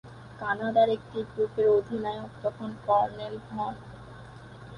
কানাডার 0.39 0.89
একটি 0.89 1.19
গ্রুপের 1.31 1.67
অধিনায়ক 1.77 2.31
তখন 2.43 2.69
কর্নেল 2.85 3.35
হন। 3.47 3.75